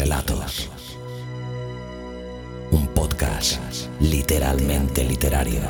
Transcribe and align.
Relatos. 0.00 0.70
Un 2.70 2.86
podcast 2.94 3.60
literalmente 4.00 5.04
literario. 5.04 5.60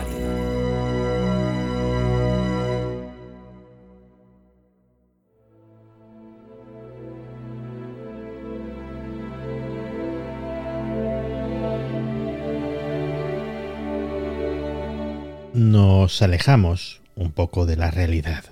Nos 15.53 16.23
alejamos 16.23 17.03
un 17.17 17.33
poco 17.33 17.67
de 17.67 17.75
la 17.75 17.91
realidad. 17.91 18.45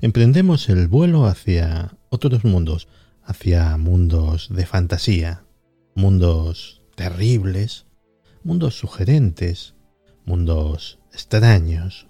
Emprendemos 0.00 0.68
el 0.68 0.88
vuelo 0.88 1.26
hacia 1.26 1.92
otros 2.10 2.44
mundos, 2.44 2.88
hacia 3.24 3.76
mundos 3.76 4.48
de 4.50 4.66
fantasía, 4.66 5.44
mundos 5.94 6.82
terribles, 6.94 7.86
mundos 8.42 8.78
sugerentes, 8.78 9.74
mundos 10.24 10.98
extraños, 11.12 12.06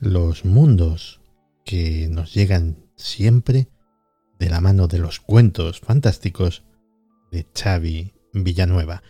los 0.00 0.44
mundos 0.44 1.20
que 1.64 2.08
nos 2.10 2.34
llegan 2.34 2.84
siempre 2.96 3.68
de 4.38 4.50
la 4.50 4.60
mano 4.60 4.86
de 4.86 4.98
los 4.98 5.20
cuentos 5.20 5.80
fantásticos 5.80 6.64
de 7.30 7.46
Xavi 7.54 8.12
Villanueva. 8.32 9.02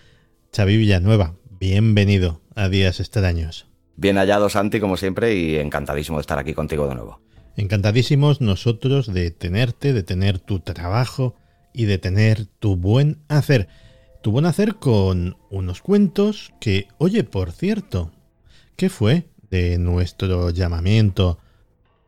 Xavi 0.55 0.77
Villanueva, 0.77 1.37
bienvenido 1.51 2.41
a 2.55 2.69
Días 2.69 3.01
Extraños. 3.01 3.67
Bien 3.97 4.17
hallado, 4.17 4.49
Santi, 4.49 4.81
como 4.81 4.97
siempre, 4.97 5.35
y 5.35 5.57
encantadísimo 5.57 6.19
de 6.19 6.23
estar 6.23 6.39
aquí 6.39 6.53
contigo 6.55 6.89
de 6.89 6.95
nuevo. 6.95 7.21
Encantadísimos 7.57 8.41
nosotros 8.41 9.13
de 9.13 9.31
tenerte, 9.31 9.93
de 9.93 10.03
tener 10.03 10.41
tu 10.41 10.61
trabajo 10.61 11.37
y 11.73 11.85
de 11.85 11.99
tener 11.99 12.47
tu 12.47 12.77
buen 12.77 13.19
hacer. 13.29 13.69
Tu 14.23 14.33
buen 14.33 14.47
hacer 14.47 14.77
con 14.77 15.37
unos 15.51 15.81
cuentos 15.81 16.53
que, 16.61 16.89
oye, 16.99 17.23
por 17.25 17.53
cierto, 17.53 18.11
¿qué 18.77 18.89
fue 18.89 19.29
de 19.51 19.79
nuestro 19.79 20.51
llamamiento 20.51 21.39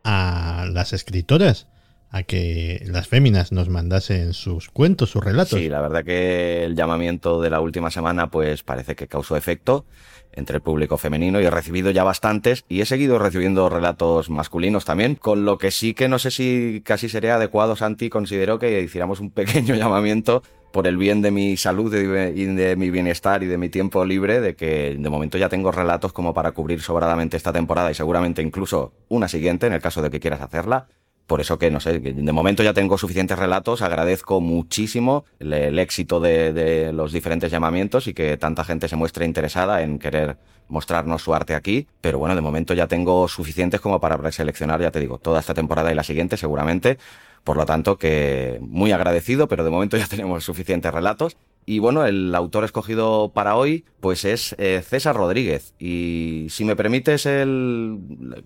a 0.03 0.67
las 0.71 0.93
escritoras? 0.93 1.67
A 2.09 2.23
que 2.23 2.83
las 2.87 3.07
féminas 3.07 3.51
nos 3.51 3.69
mandasen 3.69 4.33
sus 4.33 4.69
cuentos, 4.69 5.09
sus 5.09 5.23
relatos. 5.23 5.59
Sí, 5.59 5.69
la 5.69 5.81
verdad 5.81 6.03
que 6.03 6.63
el 6.63 6.75
llamamiento 6.75 7.41
de 7.41 7.49
la 7.49 7.59
última 7.59 7.91
semana 7.91 8.29
pues 8.29 8.63
parece 8.63 8.95
que 8.95 9.07
causó 9.07 9.35
efecto 9.35 9.85
entre 10.33 10.57
el 10.57 10.61
público 10.61 10.97
femenino 10.97 11.41
y 11.41 11.45
he 11.45 11.49
recibido 11.49 11.91
ya 11.91 12.03
bastantes 12.03 12.63
y 12.69 12.81
he 12.81 12.85
seguido 12.85 13.19
recibiendo 13.19 13.69
relatos 13.69 14.29
masculinos 14.29 14.85
también, 14.85 15.15
con 15.15 15.45
lo 15.45 15.57
que 15.57 15.71
sí 15.71 15.93
que 15.93 16.07
no 16.07 16.19
sé 16.19 16.31
si 16.31 16.81
casi 16.85 17.09
sería 17.09 17.35
adecuado, 17.35 17.75
Santi, 17.75 18.09
considero 18.09 18.59
que 18.59 18.81
hiciéramos 18.81 19.19
un 19.19 19.31
pequeño 19.31 19.75
llamamiento 19.75 20.43
por 20.71 20.85
el 20.87 20.97
bien 20.97 21.21
de 21.21 21.31
mi 21.31 21.57
salud 21.57 21.93
y 21.93 22.45
de 22.45 22.75
mi 22.75 22.91
bienestar 22.91 23.41
y 23.41 23.47
de 23.47 23.57
mi 23.57 23.69
tiempo 23.69 24.05
libre, 24.05 24.41
de 24.41 24.55
que 24.55 24.95
de 24.99 25.09
momento 25.09 25.37
ya 25.37 25.49
tengo 25.49 25.71
relatos 25.71 26.13
como 26.13 26.33
para 26.33 26.51
cubrir 26.51 26.81
sobradamente 26.81 27.35
esta 27.35 27.51
temporada 27.51 27.89
y 27.89 27.95
seguramente 27.95 28.41
incluso 28.41 28.93
una 29.09 29.27
siguiente 29.27 29.65
en 29.65 29.73
el 29.73 29.81
caso 29.81 30.01
de 30.01 30.11
que 30.11 30.19
quieras 30.19 30.41
hacerla. 30.41 30.87
Por 31.27 31.41
eso 31.41 31.59
que, 31.59 31.69
no 31.69 31.81
sé, 31.81 31.99
de 31.99 32.31
momento 32.31 32.63
ya 32.63 32.73
tengo 32.73 32.97
suficientes 32.97 33.37
relatos, 33.37 33.81
agradezco 33.81 34.39
muchísimo 34.39 35.25
el, 35.39 35.77
éxito 35.77 36.21
de, 36.21 36.91
los 36.93 37.11
diferentes 37.11 37.51
llamamientos 37.51 38.07
y 38.07 38.13
que 38.13 38.37
tanta 38.37 38.63
gente 38.63 38.87
se 38.87 38.95
muestre 38.95 39.25
interesada 39.25 39.81
en 39.83 39.99
querer 39.99 40.37
mostrarnos 40.69 41.21
su 41.21 41.33
arte 41.33 41.53
aquí, 41.53 41.87
pero 41.99 42.17
bueno, 42.17 42.33
de 42.33 42.41
momento 42.41 42.73
ya 42.73 42.87
tengo 42.87 43.27
suficientes 43.27 43.81
como 43.81 43.99
para 43.99 44.17
preseleccionar, 44.17 44.81
ya 44.81 44.91
te 44.91 45.01
digo, 45.01 45.17
toda 45.17 45.41
esta 45.41 45.53
temporada 45.53 45.91
y 45.91 45.95
la 45.95 46.03
siguiente 46.03 46.37
seguramente, 46.37 46.97
por 47.43 47.57
lo 47.57 47.65
tanto 47.65 47.97
que 47.97 48.59
muy 48.61 48.93
agradecido, 48.93 49.49
pero 49.49 49.65
de 49.65 49.69
momento 49.69 49.97
ya 49.97 50.07
tenemos 50.09 50.45
suficientes 50.45 50.93
relatos 50.93 51.35
y 51.69 51.79
bueno, 51.79 52.05
el 52.05 52.33
autor 52.33 52.63
escogido 52.63 53.33
para 53.33 53.57
hoy, 53.57 53.83
pues 53.99 54.23
es 54.23 54.55
eh, 54.57 54.81
César 54.81 55.17
Rodríguez. 55.17 55.73
Y 55.77 56.47
si 56.49 56.63
me 56.63 56.77
permites 56.77 57.25
el, 57.25 57.99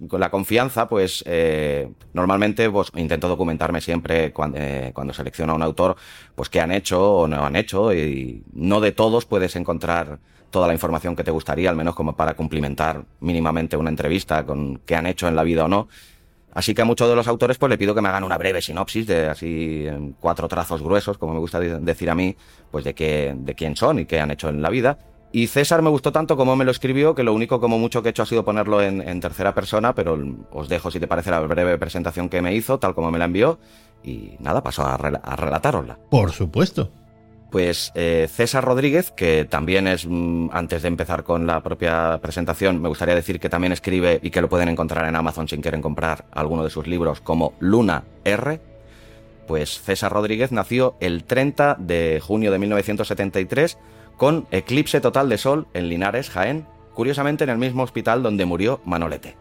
la 0.10 0.32
confianza, 0.32 0.90
pues 0.90 1.24
eh, 1.28 1.92
normalmente 2.14 2.68
pues, 2.72 2.92
intento 2.96 3.28
documentarme 3.28 3.80
siempre 3.80 4.34
cuando, 4.34 4.58
eh, 4.60 4.90
cuando 4.96 5.14
selecciono 5.14 5.54
a 5.54 5.56
un 5.56 5.62
autor, 5.62 5.98
pues 6.34 6.50
qué 6.50 6.62
han 6.62 6.72
hecho 6.72 7.18
o 7.18 7.28
no 7.28 7.46
han 7.46 7.56
hecho. 7.56 7.94
Y 7.94 8.44
no 8.54 8.82
de 8.82 8.92
todos 8.92 9.28
puedes 9.28 9.56
encontrar 9.56 10.18
toda 10.50 10.66
la 10.66 10.74
información 10.74 11.16
que 11.16 11.24
te 11.24 11.30
gustaría, 11.30 11.70
al 11.70 11.76
menos 11.76 11.94
como 11.94 12.16
para 12.16 12.34
cumplimentar 12.34 13.06
mínimamente 13.20 13.78
una 13.78 13.92
entrevista 13.92 14.48
con 14.48 14.80
qué 14.80 14.96
han 14.96 15.06
hecho 15.06 15.28
en 15.28 15.36
la 15.36 15.44
vida 15.44 15.66
o 15.66 15.68
no. 15.68 15.90
Así 16.54 16.74
que 16.74 16.82
a 16.82 16.86
muchos 16.86 17.10
de 17.10 17.16
los 17.16 17.28
autores 17.28 17.58
pues 17.58 17.70
le 17.70 17.78
pido 17.78 17.96
que 17.96 18.02
me 18.02 18.10
hagan 18.10 18.24
una 18.24 18.38
breve 18.38 18.62
sinopsis 18.62 19.08
de 19.08 19.28
así 19.28 19.86
en 19.88 20.14
cuatro 20.20 20.48
trazos 20.48 20.82
gruesos, 20.82 21.18
como 21.18 21.34
me 21.34 21.40
gusta 21.40 21.60
decir 21.60 22.10
a 22.10 22.16
mí, 22.16 22.36
pues 22.70 22.84
de 22.84 22.94
qué, 22.94 23.34
de 23.38 23.56
quién 23.56 23.76
son 23.76 24.00
y 24.00 24.06
qué 24.06 24.20
han 24.20 24.32
hecho 24.32 24.50
en 24.50 24.62
la 24.62 24.70
vida. 24.70 24.98
Y 25.34 25.48
César 25.48 25.82
me 25.82 25.90
gustó 25.90 26.12
tanto 26.12 26.36
como 26.36 26.58
me 26.58 26.66
lo 26.66 26.72
escribió, 26.72 27.16
que 27.16 27.24
lo 27.24 27.34
único 27.34 27.62
como 27.62 27.80
mucho 27.80 28.02
que 28.02 28.10
he 28.10 28.12
hecho 28.12 28.24
ha 28.24 28.26
sido 28.26 28.44
ponerlo 28.44 28.82
en, 28.82 29.20
tercera 29.22 29.54
persona, 29.54 29.96
pero 29.96 30.20
os 30.52 30.68
dejo 30.68 30.92
si 30.92 31.00
te 31.00 31.08
parece 31.08 31.32
la 31.32 31.40
breve 31.40 31.78
presentación 31.78 32.28
que 32.28 32.42
me 32.42 32.54
hizo, 32.54 32.80
tal 32.80 32.94
como 32.94 33.12
me 33.12 33.18
la 33.18 33.26
envió. 33.26 33.58
Y 34.04 34.36
nada, 34.40 34.62
paso 34.62 34.82
a, 34.82 34.96
a 34.96 35.36
relatárosla. 35.38 36.00
Por 36.10 36.32
supuesto. 36.32 36.92
Pues 37.52 37.92
eh, 37.96 38.30
César 38.32 38.64
Rodríguez, 38.64 39.12
que 39.12 39.44
también 39.44 39.86
es, 39.86 40.08
mm, 40.08 40.52
antes 40.54 40.84
de 40.84 40.88
empezar 40.88 41.26
con 41.26 41.46
la 41.46 41.62
propia 41.62 42.18
presentación, 42.22 42.82
me 42.82 42.88
gustaría 42.88 43.14
decir 43.14 43.42
que 43.42 43.50
también 43.50 43.74
escribe 43.74 44.22
y 44.24 44.30
que 44.30 44.40
lo 44.40 44.48
pueden 44.48 44.70
encontrar 44.70 45.06
en 45.08 45.18
Amazon 45.18 45.50
si 45.50 45.58
quieren 45.58 45.82
comprar 45.82 46.24
alguno 46.32 46.64
de 46.64 46.70
sus 46.70 46.88
libros 46.88 47.20
como 47.20 47.54
Luna 47.60 48.06
R. 48.24 48.62
Pues 49.48 49.82
César 49.82 50.14
Rodríguez 50.14 50.54
nació 50.54 50.96
el 51.02 51.26
30 51.26 51.76
de 51.78 52.22
junio 52.24 52.54
de 52.54 52.60
1973 52.60 53.78
con 54.16 54.48
eclipse 54.52 55.02
total 55.02 55.28
de 55.28 55.38
sol 55.38 55.68
en 55.74 55.90
Linares, 55.90 56.30
Jaén, 56.30 56.66
curiosamente 56.94 57.44
en 57.44 57.50
el 57.50 57.58
mismo 57.58 57.84
hospital 57.84 58.24
donde 58.24 58.46
murió 58.46 58.80
Manolete. 58.86 59.41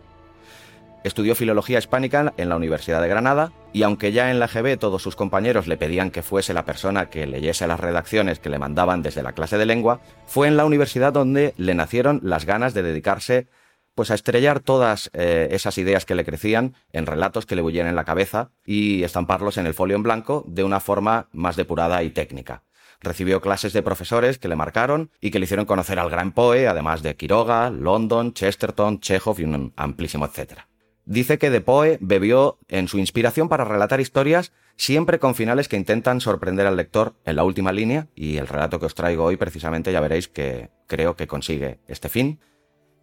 Estudió 1.02 1.34
filología 1.34 1.78
hispánica 1.78 2.34
en 2.36 2.50
la 2.50 2.56
Universidad 2.56 3.00
de 3.00 3.08
Granada 3.08 3.52
y 3.72 3.84
aunque 3.84 4.12
ya 4.12 4.30
en 4.30 4.38
la 4.38 4.48
GB 4.48 4.78
todos 4.78 5.02
sus 5.02 5.16
compañeros 5.16 5.66
le 5.66 5.78
pedían 5.78 6.10
que 6.10 6.22
fuese 6.22 6.52
la 6.52 6.66
persona 6.66 7.08
que 7.08 7.26
leyese 7.26 7.66
las 7.66 7.80
redacciones 7.80 8.38
que 8.38 8.50
le 8.50 8.58
mandaban 8.58 9.02
desde 9.02 9.22
la 9.22 9.32
clase 9.32 9.56
de 9.56 9.64
lengua, 9.64 10.00
fue 10.26 10.46
en 10.46 10.58
la 10.58 10.66
universidad 10.66 11.12
donde 11.12 11.54
le 11.56 11.74
nacieron 11.74 12.20
las 12.22 12.44
ganas 12.44 12.74
de 12.74 12.82
dedicarse 12.82 13.48
pues 13.94 14.10
a 14.10 14.14
estrellar 14.14 14.60
todas 14.60 15.10
eh, 15.14 15.48
esas 15.52 15.78
ideas 15.78 16.04
que 16.04 16.14
le 16.14 16.24
crecían 16.24 16.74
en 16.92 17.06
relatos 17.06 17.46
que 17.46 17.56
le 17.56 17.62
bullían 17.62 17.86
en 17.86 17.96
la 17.96 18.04
cabeza 18.04 18.50
y 18.64 19.02
estamparlos 19.02 19.56
en 19.56 19.66
el 19.66 19.74
folio 19.74 19.96
en 19.96 20.02
blanco 20.02 20.44
de 20.46 20.64
una 20.64 20.80
forma 20.80 21.28
más 21.32 21.56
depurada 21.56 22.02
y 22.02 22.10
técnica. 22.10 22.62
Recibió 23.00 23.40
clases 23.40 23.72
de 23.72 23.82
profesores 23.82 24.38
que 24.38 24.48
le 24.48 24.56
marcaron 24.56 25.10
y 25.20 25.30
que 25.30 25.38
le 25.38 25.44
hicieron 25.44 25.64
conocer 25.64 25.98
al 25.98 26.10
gran 26.10 26.32
Poe, 26.32 26.68
además 26.68 27.02
de 27.02 27.16
Quiroga, 27.16 27.70
London, 27.70 28.34
Chesterton, 28.34 29.00
Chekhov 29.00 29.40
y 29.40 29.44
un 29.44 29.72
amplísimo 29.76 30.26
etcétera. 30.26 30.69
Dice 31.04 31.38
que 31.38 31.50
De 31.50 31.60
Poe 31.60 31.98
bebió 32.00 32.58
en 32.68 32.88
su 32.88 32.98
inspiración 32.98 33.48
para 33.48 33.64
relatar 33.64 34.00
historias 34.00 34.52
siempre 34.76 35.18
con 35.18 35.34
finales 35.34 35.68
que 35.68 35.76
intentan 35.76 36.20
sorprender 36.20 36.66
al 36.66 36.76
lector 36.76 37.14
en 37.24 37.36
la 37.36 37.44
última 37.44 37.72
línea 37.72 38.08
y 38.14 38.38
el 38.38 38.46
relato 38.46 38.80
que 38.80 38.86
os 38.86 38.94
traigo 38.94 39.24
hoy 39.24 39.36
precisamente 39.36 39.92
ya 39.92 40.00
veréis 40.00 40.28
que 40.28 40.70
creo 40.86 41.16
que 41.16 41.26
consigue 41.26 41.80
este 41.86 42.08
fin. 42.08 42.40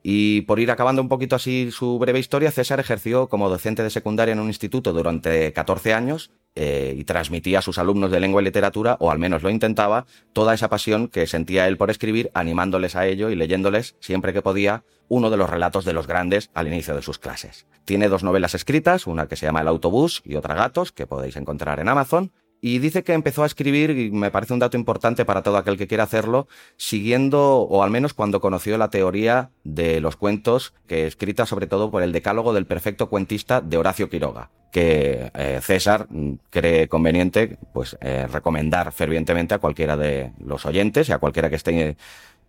Y 0.03 0.41
por 0.41 0.59
ir 0.59 0.71
acabando 0.71 1.01
un 1.01 1.09
poquito 1.09 1.35
así 1.35 1.69
su 1.71 1.99
breve 1.99 2.19
historia, 2.19 2.51
César 2.51 2.79
ejerció 2.79 3.27
como 3.27 3.49
docente 3.49 3.83
de 3.83 3.89
secundaria 3.89 4.33
en 4.33 4.39
un 4.39 4.47
instituto 4.47 4.93
durante 4.93 5.51
14 5.53 5.93
años 5.93 6.31
eh, 6.55 6.95
y 6.97 7.03
transmitía 7.03 7.59
a 7.59 7.61
sus 7.61 7.77
alumnos 7.77 8.09
de 8.11 8.19
lengua 8.19 8.41
y 8.41 8.45
literatura, 8.45 8.97
o 8.99 9.11
al 9.11 9.19
menos 9.19 9.43
lo 9.43 9.49
intentaba, 9.49 10.05
toda 10.33 10.53
esa 10.53 10.69
pasión 10.69 11.07
que 11.07 11.27
sentía 11.27 11.67
él 11.67 11.77
por 11.77 11.91
escribir, 11.91 12.31
animándoles 12.33 12.95
a 12.95 13.05
ello 13.05 13.29
y 13.29 13.35
leyéndoles, 13.35 13.95
siempre 13.99 14.33
que 14.33 14.41
podía, 14.41 14.83
uno 15.09 15.29
de 15.29 15.37
los 15.37 15.49
relatos 15.49 15.85
de 15.85 15.93
los 15.93 16.07
grandes 16.07 16.49
al 16.53 16.67
inicio 16.67 16.95
de 16.95 17.01
sus 17.01 17.19
clases. 17.19 17.67
Tiene 17.85 18.09
dos 18.09 18.23
novelas 18.23 18.55
escritas, 18.55 19.07
una 19.07 19.27
que 19.27 19.35
se 19.35 19.45
llama 19.45 19.61
El 19.61 19.67
autobús 19.67 20.21
y 20.25 20.35
otra 20.35 20.55
Gatos, 20.55 20.91
que 20.91 21.07
podéis 21.07 21.35
encontrar 21.35 21.79
en 21.79 21.89
Amazon, 21.89 22.31
Y 22.59 22.79
dice 22.79 23.03
que 23.03 23.13
empezó 23.13 23.43
a 23.43 23.45
escribir, 23.45 23.91
y 23.91 24.11
me 24.11 24.31
parece 24.31 24.53
un 24.53 24.59
dato 24.59 24.77
importante 24.77 25.25
para 25.25 25.43
todo 25.43 25.57
aquel 25.57 25.77
que 25.77 25.87
quiera 25.87 26.03
hacerlo, 26.03 26.47
siguiendo, 26.75 27.59
o 27.59 27.83
al 27.83 27.91
menos 27.91 28.13
cuando 28.13 28.41
conoció 28.41 28.77
la 28.77 28.89
teoría 28.89 29.51
de 29.63 30.01
los 30.01 30.15
cuentos, 30.15 30.73
que 30.87 31.05
escrita 31.05 31.45
sobre 31.45 31.67
todo 31.67 31.91
por 31.91 32.01
el 32.01 32.11
decálogo 32.11 32.53
del 32.53 32.65
perfecto 32.65 33.09
cuentista 33.09 33.61
de 33.61 33.77
Horacio 33.77 34.09
Quiroga, 34.09 34.49
que 34.71 35.31
eh, 35.35 35.59
César 35.61 36.07
cree 36.49 36.87
conveniente 36.87 37.57
pues 37.73 37.95
eh, 38.01 38.25
recomendar 38.27 38.91
fervientemente 38.91 39.53
a 39.53 39.59
cualquiera 39.59 39.95
de 39.95 40.31
los 40.39 40.65
oyentes 40.65 41.09
y 41.09 41.11
a 41.11 41.19
cualquiera 41.19 41.49
que 41.49 41.57
esté 41.57 41.95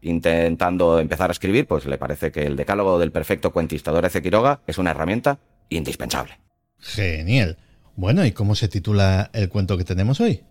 intentando 0.00 1.00
empezar 1.00 1.30
a 1.30 1.32
escribir, 1.32 1.66
pues 1.66 1.84
le 1.84 1.98
parece 1.98 2.32
que 2.32 2.46
el 2.46 2.56
decálogo 2.56 2.98
del 2.98 3.12
perfecto 3.12 3.52
cuentista 3.52 3.92
de 3.92 3.98
Horacio 3.98 4.22
Quiroga 4.22 4.60
es 4.66 4.78
una 4.78 4.92
herramienta 4.92 5.38
indispensable. 5.68 6.38
Genial. 6.78 7.58
Bueno, 7.98 8.24
¿y 8.24 8.30
cómo 8.30 8.54
se 8.54 8.68
titula 8.68 9.28
el 9.32 9.48
cuento 9.48 9.76
que 9.76 9.82
tenemos 9.82 10.20
hoy? 10.20 10.44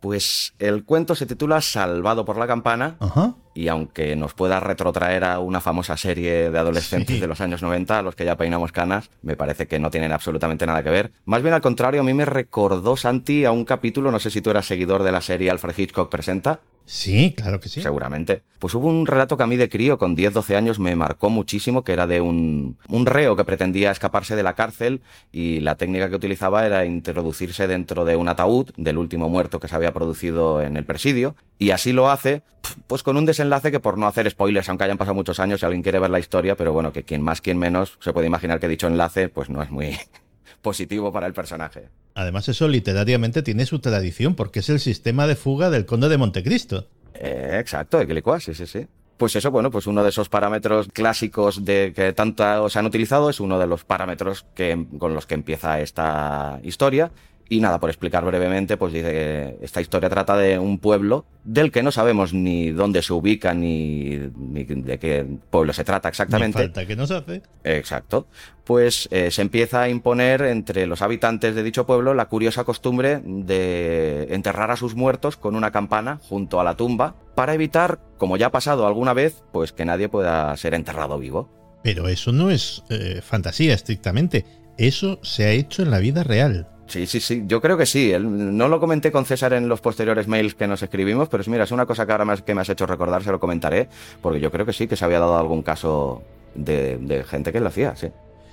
Pues 0.00 0.54
el 0.58 0.86
cuento 0.86 1.14
se 1.14 1.26
titula 1.26 1.60
Salvado 1.60 2.24
por 2.24 2.38
la 2.38 2.46
campana 2.46 2.96
Ajá. 2.98 3.36
Y 3.58 3.66
aunque 3.66 4.14
nos 4.14 4.34
pueda 4.34 4.60
retrotraer 4.60 5.24
a 5.24 5.40
una 5.40 5.60
famosa 5.60 5.96
serie 5.96 6.50
de 6.50 6.58
adolescentes 6.58 7.16
Sí. 7.16 7.20
de 7.20 7.26
los 7.26 7.40
años 7.40 7.60
90, 7.60 7.98
a 7.98 8.02
los 8.02 8.14
que 8.14 8.24
ya 8.24 8.36
peinamos 8.36 8.70
canas, 8.70 9.10
me 9.22 9.34
parece 9.36 9.66
que 9.66 9.80
no 9.80 9.90
tienen 9.90 10.12
absolutamente 10.12 10.64
nada 10.64 10.84
que 10.84 10.90
ver. 10.90 11.10
Más 11.24 11.42
bien 11.42 11.54
al 11.54 11.60
contrario, 11.60 12.02
a 12.02 12.04
mí 12.04 12.14
me 12.14 12.24
recordó 12.24 12.96
Santi 12.96 13.44
a 13.44 13.50
un 13.50 13.64
capítulo, 13.64 14.12
no 14.12 14.20
sé 14.20 14.30
si 14.30 14.40
tú 14.40 14.50
eras 14.50 14.66
seguidor 14.66 15.02
de 15.02 15.10
la 15.10 15.20
serie 15.20 15.50
Alfred 15.50 15.76
Hitchcock 15.76 16.08
Presenta, 16.08 16.60
Sí, 16.90 17.34
claro 17.36 17.60
que 17.60 17.68
sí. 17.68 17.82
seguramente. 17.82 18.40
Pues 18.58 18.72
hubo 18.74 18.88
un 18.88 19.06
relato 19.06 19.36
que 19.36 19.42
a 19.42 19.46
mí 19.46 19.56
de 19.58 19.68
crío, 19.68 19.98
con 19.98 20.16
10-12 20.16 20.56
años, 20.56 20.78
me 20.78 20.96
marcó 20.96 21.28
muchísimo, 21.28 21.84
que 21.84 21.92
era 21.92 22.06
de 22.06 22.22
un, 22.22 22.78
un 22.88 23.04
reo 23.04 23.36
que 23.36 23.44
pretendía 23.44 23.90
escaparse 23.90 24.36
de 24.36 24.42
la 24.42 24.54
cárcel 24.54 25.02
y 25.30 25.60
la 25.60 25.74
técnica 25.74 26.08
que 26.08 26.16
utilizaba 26.16 26.64
era 26.64 26.86
introducirse 26.86 27.66
dentro 27.66 28.06
de 28.06 28.16
un 28.16 28.28
ataúd 28.28 28.70
del 28.78 28.96
último 28.96 29.28
muerto 29.28 29.60
que 29.60 29.68
se 29.68 29.74
había 29.74 29.92
producido 29.92 30.62
en 30.62 30.78
el 30.78 30.84
presidio. 30.86 31.34
Y 31.58 31.70
así 31.70 31.92
lo 31.92 32.10
hace, 32.10 32.42
pues 32.86 33.02
con 33.02 33.16
un 33.16 33.26
desenlace 33.26 33.70
que 33.70 33.80
por 33.80 33.98
no 33.98 34.06
hacer 34.06 34.30
spoilers, 34.30 34.68
aunque 34.68 34.84
hayan 34.84 34.98
pasado 34.98 35.14
muchos 35.14 35.40
años, 35.40 35.60
si 35.60 35.66
alguien 35.66 35.82
quiere 35.82 35.98
ver 35.98 36.10
la 36.10 36.20
historia, 36.20 36.56
pero 36.56 36.72
bueno, 36.72 36.92
que 36.92 37.02
quien 37.02 37.22
más, 37.22 37.40
quien 37.40 37.58
menos, 37.58 37.98
se 38.00 38.12
puede 38.12 38.26
imaginar 38.26 38.60
que 38.60 38.68
dicho 38.68 38.86
enlace, 38.86 39.28
pues 39.28 39.50
no 39.50 39.62
es 39.62 39.70
muy 39.70 39.98
positivo 40.62 41.12
para 41.12 41.26
el 41.26 41.32
personaje. 41.32 41.88
Además, 42.14 42.48
eso 42.48 42.68
literariamente 42.68 43.42
tiene 43.42 43.66
su 43.66 43.80
tradición, 43.80 44.34
porque 44.34 44.60
es 44.60 44.68
el 44.68 44.80
sistema 44.80 45.26
de 45.26 45.36
fuga 45.36 45.70
del 45.70 45.86
conde 45.86 46.08
de 46.08 46.18
Montecristo. 46.18 46.86
Eh, 47.14 47.56
exacto, 47.58 48.00
Equilicua, 48.00 48.38
sí, 48.38 48.54
sí, 48.54 48.66
sí. 48.66 48.86
Pues 49.16 49.34
eso, 49.34 49.50
bueno, 49.50 49.72
pues 49.72 49.88
uno 49.88 50.04
de 50.04 50.10
esos 50.10 50.28
parámetros 50.28 50.88
clásicos 50.92 51.64
de 51.64 51.92
que 51.94 52.12
tanto 52.12 52.68
se 52.68 52.78
han 52.78 52.86
utilizado 52.86 53.30
es 53.30 53.40
uno 53.40 53.58
de 53.58 53.66
los 53.66 53.82
parámetros 53.82 54.46
que, 54.54 54.86
con 54.96 55.12
los 55.12 55.26
que 55.26 55.34
empieza 55.34 55.80
esta 55.80 56.60
historia. 56.62 57.10
Y 57.50 57.60
nada, 57.60 57.80
por 57.80 57.88
explicar 57.88 58.24
brevemente, 58.24 58.76
pues 58.76 58.92
dice 58.92 59.10
que 59.10 59.58
esta 59.62 59.80
historia 59.80 60.10
trata 60.10 60.36
de 60.36 60.58
un 60.58 60.78
pueblo 60.78 61.24
del 61.44 61.72
que 61.72 61.82
no 61.82 61.90
sabemos 61.90 62.34
ni 62.34 62.70
dónde 62.72 63.00
se 63.00 63.14
ubica 63.14 63.54
ni, 63.54 64.18
ni 64.36 64.64
de 64.64 64.98
qué 64.98 65.26
pueblo 65.48 65.72
se 65.72 65.82
trata 65.82 66.08
Ni 66.08 66.10
exactamente. 66.10 66.58
falta 66.58 66.86
que 66.86 66.94
nos 66.94 67.10
hace. 67.10 67.42
Exacto. 67.64 68.26
Pues 68.64 69.08
eh, 69.10 69.30
se 69.30 69.40
empieza 69.40 69.80
a 69.80 69.88
imponer 69.88 70.42
entre 70.42 70.86
los 70.86 71.00
habitantes 71.00 71.54
de 71.54 71.62
dicho 71.62 71.86
pueblo 71.86 72.12
la 72.12 72.26
curiosa 72.26 72.64
costumbre 72.64 73.22
de 73.24 74.26
enterrar 74.30 74.70
a 74.70 74.76
sus 74.76 74.94
muertos 74.94 75.38
con 75.38 75.56
una 75.56 75.70
campana 75.70 76.20
junto 76.28 76.60
a 76.60 76.64
la 76.64 76.76
tumba 76.76 77.14
para 77.34 77.54
evitar, 77.54 77.98
como 78.18 78.36
ya 78.36 78.48
ha 78.48 78.52
pasado 78.52 78.86
alguna 78.86 79.14
vez, 79.14 79.42
pues 79.52 79.72
que 79.72 79.86
nadie 79.86 80.10
pueda 80.10 80.54
ser 80.58 80.74
enterrado 80.74 81.18
vivo. 81.18 81.48
Pero 81.82 82.08
eso 82.08 82.30
no 82.32 82.50
es 82.50 82.82
eh, 82.90 83.22
fantasía 83.22 83.72
estrictamente. 83.72 84.44
Eso 84.76 85.18
se 85.22 85.46
ha 85.46 85.50
hecho 85.52 85.82
en 85.82 85.90
la 85.90 85.98
vida 85.98 86.24
real. 86.24 86.68
Sí, 86.88 87.06
sí, 87.06 87.20
sí, 87.20 87.44
yo 87.46 87.60
creo 87.60 87.76
que 87.76 87.84
sí. 87.84 88.12
No 88.18 88.68
lo 88.68 88.80
comenté 88.80 89.12
con 89.12 89.26
César 89.26 89.52
en 89.52 89.68
los 89.68 89.80
posteriores 89.80 90.26
mails 90.26 90.54
que 90.54 90.66
nos 90.66 90.82
escribimos, 90.82 91.28
pero 91.28 91.44
mira, 91.46 91.64
es 91.64 91.70
una 91.70 91.84
cosa 91.84 92.06
que 92.06 92.12
ahora 92.12 92.24
más 92.24 92.40
que 92.40 92.54
me 92.54 92.62
has 92.62 92.68
hecho 92.70 92.86
recordar, 92.86 93.22
se 93.22 93.30
lo 93.30 93.38
comentaré, 93.38 93.88
porque 94.22 94.40
yo 94.40 94.50
creo 94.50 94.64
que 94.64 94.72
sí, 94.72 94.88
que 94.88 94.96
se 94.96 95.04
había 95.04 95.20
dado 95.20 95.36
algún 95.36 95.62
caso 95.62 96.22
de, 96.54 97.24
gente 97.28 97.52
que 97.52 97.60
lo 97.60 97.68
hacía, 97.68 97.94
sí. 97.94 98.08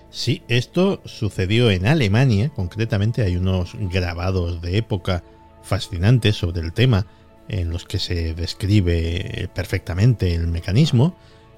Sí, 0.10 0.44
esto 0.50 1.02
sucedió 1.06 1.72
en 1.72 1.88
Alemania, 1.88 2.52
concretamente 2.54 3.22
hay 3.22 3.38
unos 3.38 3.74
grabados 3.80 4.62
de 4.62 4.78
época 4.78 5.24
fascinantes 5.64 6.36
sobre 6.36 6.62
el 6.62 6.74
tema, 6.74 7.08
en 7.48 7.70
los 7.70 7.86
que 7.86 8.00
se 8.00 8.34
describe 8.34 9.50
perfectamente 9.54 10.34
el 10.34 10.48
mecanismo. 10.48 11.16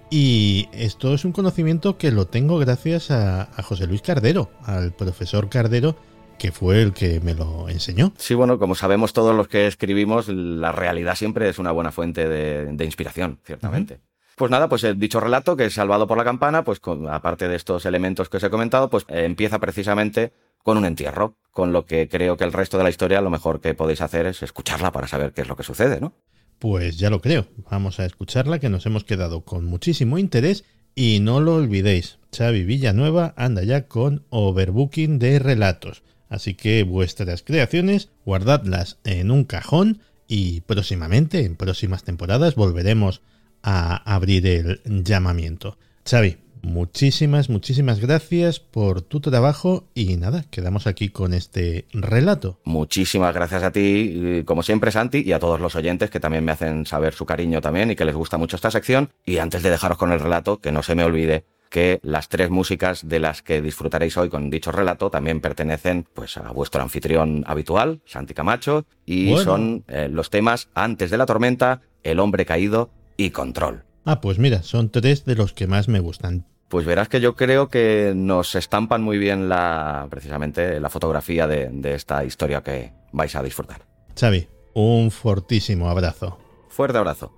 Y 0.09 0.69
esto 0.71 1.13
es 1.13 1.25
un 1.25 1.33
conocimiento 1.33 1.97
que 1.97 2.11
lo 2.11 2.27
tengo 2.27 2.57
gracias 2.57 3.11
a 3.11 3.49
José 3.63 3.87
Luis 3.87 4.01
Cardero, 4.01 4.49
al 4.63 4.93
profesor 4.93 5.49
Cardero, 5.49 5.97
que 6.37 6.51
fue 6.51 6.81
el 6.81 6.93
que 6.93 7.19
me 7.19 7.33
lo 7.33 7.67
enseñó. 7.69 8.13
Sí, 8.17 8.33
bueno, 8.35 8.59
como 8.59 8.75
sabemos 8.75 9.13
todos 9.13 9.35
los 9.35 9.47
que 9.47 9.67
escribimos, 9.67 10.27
la 10.29 10.71
realidad 10.71 11.15
siempre 11.15 11.49
es 11.49 11.59
una 11.59 11.71
buena 11.71 11.91
fuente 11.91 12.27
de, 12.27 12.65
de 12.65 12.85
inspiración, 12.85 13.39
ciertamente. 13.45 13.99
Pues 14.35 14.51
nada, 14.51 14.69
pues 14.69 14.83
el 14.83 14.99
dicho 14.99 15.19
relato, 15.19 15.57
que 15.57 15.65
es 15.65 15.73
salvado 15.73 16.05
por 16.07 16.17
la 16.17 16.23
campana, 16.23 16.63
pues 16.63 16.79
con- 16.79 17.07
aparte 17.09 17.47
de 17.47 17.55
estos 17.55 17.85
elementos 17.87 18.29
que 18.29 18.37
os 18.37 18.43
he 18.43 18.49
comentado, 18.51 18.89
pues 18.89 19.03
eh, 19.09 19.25
empieza 19.25 19.57
precisamente 19.59 20.31
con 20.63 20.77
un 20.77 20.85
entierro, 20.85 21.35
con 21.51 21.71
lo 21.73 21.85
que 21.85 22.07
creo 22.07 22.37
que 22.37 22.43
el 22.43 22.53
resto 22.53 22.77
de 22.77 22.83
la 22.83 22.89
historia 22.91 23.21
lo 23.21 23.29
mejor 23.31 23.61
que 23.61 23.73
podéis 23.73 24.01
hacer 24.01 24.27
es 24.27 24.43
escucharla 24.43 24.91
para 24.91 25.07
saber 25.07 25.31
qué 25.33 25.41
es 25.41 25.47
lo 25.47 25.55
que 25.55 25.63
sucede, 25.63 25.99
¿no? 25.99 26.13
Pues 26.59 26.97
ya 26.97 27.09
lo 27.09 27.21
creo. 27.21 27.47
Vamos 27.71 27.99
a 27.99 28.05
escucharla, 28.05 28.59
que 28.59 28.69
nos 28.69 28.85
hemos 28.85 29.03
quedado 29.03 29.41
con 29.45 29.65
muchísimo 29.65 30.17
interés. 30.19 30.65
Y 30.93 31.19
no 31.19 31.39
lo 31.41 31.53
olvidéis, 31.55 32.17
Xavi 32.35 32.63
Villanueva 32.63 33.35
anda 33.37 33.63
ya 33.63 33.87
con 33.87 34.25
overbooking 34.31 35.19
de 35.19 35.37
relatos. 35.37 36.01
Así 36.29 36.53
que 36.53 36.83
vuestras 36.83 37.43
creaciones, 37.43 38.09
guardadlas 38.25 38.97
en 39.03 39.31
un 39.31 39.43
cajón 39.43 40.01
y 40.27 40.61
próximamente, 40.61 41.45
en 41.45 41.55
próximas 41.55 42.03
temporadas, 42.03 42.55
volveremos 42.55 43.21
a 43.63 43.95
abrir 44.13 44.45
el 44.45 44.81
llamamiento. 44.85 45.77
Xavi, 46.09 46.37
muchísimas, 46.61 47.49
muchísimas 47.49 47.99
gracias 47.99 48.59
por 48.59 49.01
tu 49.01 49.19
trabajo 49.21 49.85
y 49.93 50.17
nada, 50.17 50.45
quedamos 50.49 50.85
aquí 50.85 51.09
con 51.09 51.33
este 51.33 51.85
relato. 51.93 52.59
Muchísimas 52.65 53.33
gracias 53.33 53.63
a 53.63 53.71
ti, 53.71 54.39
y 54.39 54.43
como 54.43 54.63
siempre, 54.63 54.91
Santi, 54.91 55.19
y 55.25 55.31
a 55.31 55.39
todos 55.39 55.59
los 55.59 55.75
oyentes 55.75 56.09
que 56.09 56.19
también 56.19 56.43
me 56.43 56.51
hacen 56.51 56.85
saber 56.85 57.13
su 57.13 57.25
cariño 57.25 57.61
también 57.61 57.91
y 57.91 57.95
que 57.95 58.05
les 58.05 58.15
gusta 58.15 58.37
mucho 58.37 58.57
esta 58.57 58.71
sección. 58.71 59.09
Y 59.25 59.37
antes 59.37 59.63
de 59.63 59.69
dejaros 59.69 59.97
con 59.97 60.11
el 60.11 60.19
relato, 60.19 60.59
que 60.59 60.71
no 60.71 60.83
se 60.83 60.95
me 60.95 61.03
olvide 61.03 61.45
que 61.69 61.99
las 62.03 62.29
tres 62.29 62.49
músicas 62.49 63.07
de 63.07 63.19
las 63.19 63.41
que 63.41 63.61
disfrutaréis 63.61 64.17
hoy 64.17 64.29
con 64.29 64.49
dicho 64.49 64.71
relato 64.71 65.09
también 65.09 65.41
pertenecen 65.41 66.07
pues 66.13 66.37
a 66.37 66.51
vuestro 66.51 66.81
anfitrión 66.81 67.43
habitual, 67.47 68.01
Santi 68.05 68.33
Camacho, 68.33 68.85
y 69.05 69.29
Bueno. 69.31 69.43
son 69.43 69.83
eh, 69.87 70.07
los 70.11 70.29
temas 70.29 70.69
Antes 70.73 71.11
de 71.11 71.17
la 71.17 71.25
tormenta, 71.25 71.81
El 72.03 72.19
hombre 72.19 72.45
caído 72.45 72.89
y 73.17 73.31
Control. 73.31 73.83
Ah, 74.05 74.21
pues 74.21 74.39
mira, 74.39 74.63
son 74.63 74.89
tres 74.89 75.25
de 75.25 75.35
los 75.35 75.53
que 75.53 75.67
más 75.67 75.87
me 75.89 75.99
gustan. 75.99 76.45
Pues 76.69 76.85
verás 76.85 77.07
que 77.09 77.21
yo 77.21 77.35
creo 77.35 77.69
que 77.69 78.13
nos 78.15 78.55
estampan 78.55 79.01
muy 79.01 79.17
bien 79.17 79.47
la, 79.49 80.07
precisamente 80.09 80.79
la 80.79 80.89
fotografía 80.89 81.47
de, 81.47 81.69
de 81.71 81.95
esta 81.95 82.23
historia 82.25 82.61
que 82.61 82.91
vais 83.11 83.35
a 83.35 83.43
disfrutar. 83.43 83.81
Xavi, 84.19 84.47
un 84.73 85.11
fortísimo 85.11 85.89
abrazo. 85.89 86.37
Fuerte 86.69 86.97
abrazo. 86.97 87.33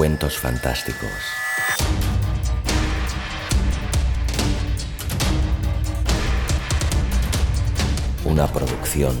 Cuentos 0.00 0.38
fantásticos. 0.38 1.10
Una 8.24 8.46
producción 8.46 9.14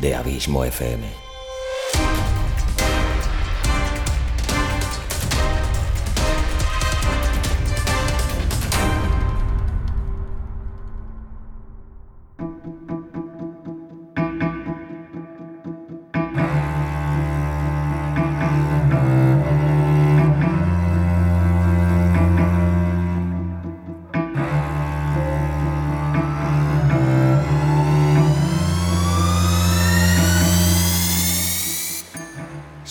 de 0.00 0.16
Abismo 0.16 0.64
FM. 0.64 1.25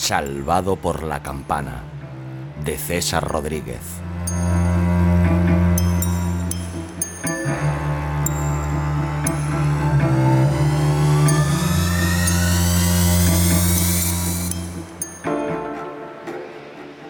Salvado 0.06 0.76
por 0.76 1.02
la 1.02 1.20
campana, 1.20 1.82
de 2.64 2.78
César 2.78 3.26
Rodríguez. 3.26 3.80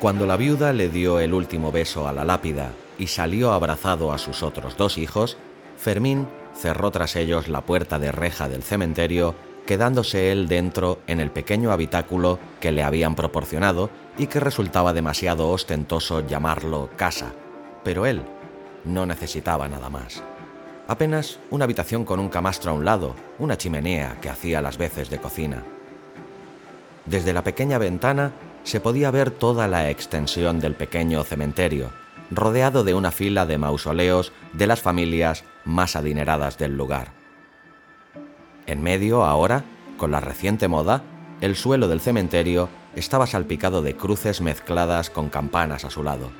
Cuando 0.01 0.25
la 0.25 0.39
viuda 0.39 0.73
le 0.73 0.89
dio 0.89 1.21
el 1.21 1.35
último 1.35 1.71
beso 1.71 2.09
a 2.09 2.15
la 2.15 2.25
lápida 2.25 2.71
y 2.99 3.09
salió 3.09 3.53
abrazado 3.53 4.11
a 4.11 4.17
sus 4.17 4.43
otros 4.43 4.79
dos 4.79 4.97
hijos, 4.97 5.37
Fermín 5.77 6.27
cerró 6.55 6.91
tras 6.91 7.17
ellos 7.17 7.49
la 7.49 7.61
puerta 7.61 7.99
de 7.99 8.11
reja 8.11 8.49
del 8.49 8.63
cementerio 8.63 9.35
quedándose 9.67 10.33
él 10.33 10.49
dentro 10.49 11.01
en 11.07 11.21
el 11.21 11.31
pequeño 11.31 11.73
habitáculo 11.73 12.39
que 12.61 12.73
le 12.73 12.83
habían 12.83 13.15
proporcionado 13.15 13.91
y 14.17 14.29
que 14.29 14.41
resultaba 14.41 14.93
demasiado 14.93 15.51
ostentoso 15.51 16.27
llamarlo 16.27 16.89
casa. 16.97 17.33
Pero 17.85 18.07
él 18.07 18.23
no 18.85 19.05
necesitaba 19.05 19.69
nada 19.69 19.91
más. 19.91 20.23
Apenas 20.89 21.41
una 21.51 21.65
habitación 21.65 22.05
con 22.05 22.21
un 22.21 22.29
camastro 22.29 22.71
a 22.71 22.75
un 22.75 22.85
lado, 22.85 23.15
una 23.39 23.59
chimenea 23.59 24.19
que 24.21 24.31
hacía 24.31 24.63
las 24.63 24.79
veces 24.79 25.11
de 25.11 25.19
cocina. 25.19 25.65
Desde 27.05 27.33
la 27.33 27.43
pequeña 27.43 27.79
ventana 27.79 28.33
se 28.63 28.81
podía 28.81 29.11
ver 29.11 29.31
toda 29.31 29.69
la 29.69 29.91
extensión 29.91 30.61
del 30.61 30.75
pequeño 30.75 31.23
cementerio, 31.25 31.91
rodeado 32.31 32.85
de 32.85 32.95
una 32.95 33.11
fila 33.11 33.47
de 33.47 33.59
mausoleos 33.59 34.33
de 34.53 34.67
las 34.67 34.81
familias 34.81 35.45
más 35.65 35.97
adineradas 35.97 36.57
del 36.59 36.77
lugar. 36.77 37.16
En 38.67 38.83
medio, 38.83 39.25
ahora, 39.25 39.65
con 39.97 40.11
la 40.11 40.21
reciente 40.21 40.69
moda, 40.69 41.03
el 41.41 41.57
suelo 41.57 41.89
del 41.89 42.01
cementerio 42.01 42.69
estaba 42.95 43.27
salpicado 43.27 43.83
de 43.83 43.95
cruces 43.95 44.41
mezcladas 44.41 45.11
con 45.11 45.29
campanas 45.29 45.85
a 45.85 45.91
su 45.91 46.03
lado. 46.03 46.31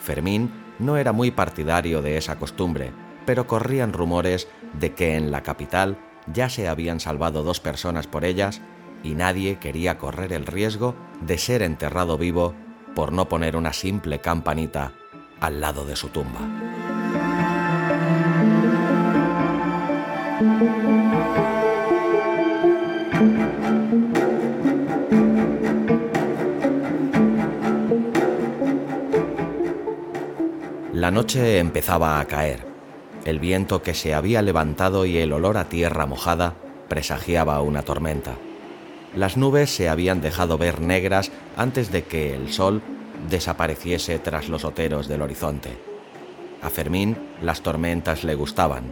Fermín 0.00 0.50
no 0.78 0.96
era 0.96 1.12
muy 1.12 1.30
partidario 1.30 2.02
de 2.02 2.16
esa 2.16 2.36
costumbre, 2.36 2.92
pero 3.24 3.46
corrían 3.46 3.92
rumores 3.92 4.48
de 4.78 4.92
que 4.92 5.16
en 5.16 5.30
la 5.30 5.42
capital 5.42 5.96
ya 6.32 6.48
se 6.48 6.68
habían 6.68 7.00
salvado 7.00 7.42
dos 7.42 7.60
personas 7.60 8.06
por 8.06 8.24
ellas 8.24 8.60
y 9.02 9.14
nadie 9.14 9.58
quería 9.58 9.98
correr 9.98 10.32
el 10.32 10.46
riesgo 10.46 10.94
de 11.20 11.38
ser 11.38 11.62
enterrado 11.62 12.18
vivo 12.18 12.54
por 12.94 13.12
no 13.12 13.28
poner 13.28 13.56
una 13.56 13.72
simple 13.72 14.20
campanita 14.20 14.92
al 15.40 15.60
lado 15.60 15.84
de 15.84 15.96
su 15.96 16.08
tumba. 16.08 16.40
La 31.04 31.10
noche 31.10 31.58
empezaba 31.58 32.18
a 32.18 32.24
caer. 32.24 32.66
El 33.26 33.38
viento 33.38 33.82
que 33.82 33.92
se 33.92 34.14
había 34.14 34.40
levantado 34.40 35.04
y 35.04 35.18
el 35.18 35.34
olor 35.34 35.58
a 35.58 35.68
tierra 35.68 36.06
mojada 36.06 36.54
presagiaba 36.88 37.60
una 37.60 37.82
tormenta. 37.82 38.36
Las 39.14 39.36
nubes 39.36 39.68
se 39.68 39.90
habían 39.90 40.22
dejado 40.22 40.56
ver 40.56 40.80
negras 40.80 41.30
antes 41.58 41.92
de 41.92 42.04
que 42.04 42.34
el 42.34 42.50
sol 42.50 42.80
desapareciese 43.28 44.18
tras 44.18 44.48
los 44.48 44.64
oteros 44.64 45.06
del 45.06 45.20
horizonte. 45.20 45.76
A 46.62 46.70
Fermín 46.70 47.18
las 47.42 47.60
tormentas 47.60 48.24
le 48.24 48.34
gustaban. 48.34 48.84